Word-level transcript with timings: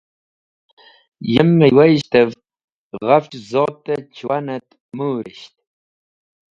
Yem 1.31 1.49
meywayishtev 1.59 2.29
ghafch 3.07 3.33
zot-e 3.49 3.95
chũwan 4.15 4.47
et 4.55 4.67
mũrisht. 4.95 5.53